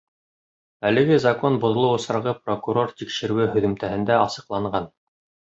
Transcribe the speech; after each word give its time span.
Әлеге 0.89 1.19
закон 1.25 1.59
боҙолоу 1.65 1.91
осрағы 1.97 2.33
прокурор 2.47 2.91
тикшереүе 3.03 3.47
һөҙөмтәһендә 3.59 4.19
асыҡланған. 4.25 4.91